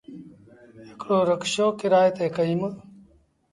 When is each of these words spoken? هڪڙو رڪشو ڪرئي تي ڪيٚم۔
هڪڙو 0.91 1.17
رڪشو 1.29 1.67
ڪرئي 1.79 2.09
تي 2.17 2.25
ڪيٚم۔ 2.35 2.61